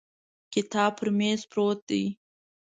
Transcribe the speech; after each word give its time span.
کتاب 0.53 0.91
پر 0.97 1.07
مېز 1.17 1.41
پروت 1.51 1.79
دی. 1.89 2.03